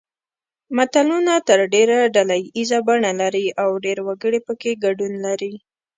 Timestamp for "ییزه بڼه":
2.55-3.11